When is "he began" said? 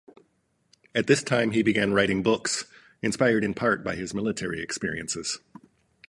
1.51-1.93